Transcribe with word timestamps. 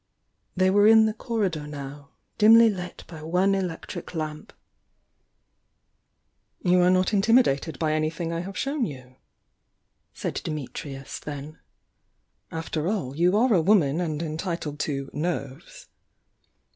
They 0.57 0.71
were 0.71 0.87
in 0.87 1.05
the 1.05 1.13
corridor 1.13 1.67
now, 1.67 2.09
dimly 2.39 2.71
lit 2.71 3.03
by 3.05 3.21
one 3.21 3.53
electric 3.53 4.15
lamp. 4.15 4.51
"You 6.63 6.81
are 6.81 6.89
not 6.89 7.13
intimidated 7.13 7.77
by 7.77 7.93
anything 7.93 8.33
I 8.33 8.39
have 8.39 8.57
shown 8.57 8.87
you?" 8.87 9.17
said 10.11 10.41
Dimitrius, 10.43 11.19
then. 11.19 11.59
"After 12.51 12.87
all, 12.87 13.15
you 13.15 13.37
are 13.37 13.53
a 13.53 13.61
woman 13.61 14.01
and 14.01 14.23
entitled 14.23 14.79
to 14.79 15.11
'nerves!' 15.13 15.87